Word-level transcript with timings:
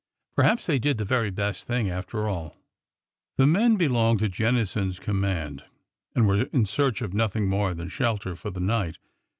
Perhaps 0.35 0.65
they 0.65 0.79
did 0.79 0.97
the 0.97 1.05
very 1.05 1.29
best 1.29 1.67
thing, 1.67 1.87
after 1.87 2.27
all. 2.27 2.57
The 3.37 3.45
men 3.45 3.75
belonged 3.77 4.17
to 4.21 4.29
Jennison's 4.29 4.99
command, 4.99 5.63
and 6.15 6.27
were 6.27 6.45
in 6.45 6.65
search 6.65 7.03
of 7.03 7.13
nothing 7.13 7.45
more 7.47 7.75
than 7.75 7.87
shelter 7.87 8.35
for 8.35 8.49
the 8.49 8.59
night. 8.61 8.97